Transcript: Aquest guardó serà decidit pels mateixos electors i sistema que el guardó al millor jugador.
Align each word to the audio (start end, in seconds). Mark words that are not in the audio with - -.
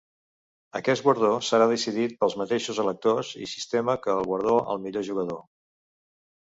Aquest 0.79 1.03
guardó 1.07 1.29
serà 1.49 1.67
decidit 1.73 2.17
pels 2.23 2.37
mateixos 2.43 2.81
electors 2.87 3.33
i 3.45 3.51
sistema 3.55 3.99
que 4.07 4.19
el 4.19 4.27
guardó 4.33 4.59
al 4.75 4.85
millor 4.89 5.11
jugador. 5.13 5.47